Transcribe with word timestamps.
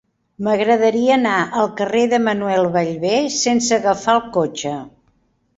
M'agradaria 0.45 1.11
anar 1.15 1.35
al 1.63 1.69
carrer 1.81 2.01
de 2.15 2.21
Manuel 2.29 2.71
Ballbé 2.79 3.13
sense 3.39 3.79
agafar 3.81 4.17
el 4.21 4.25
cotxe. 4.39 4.77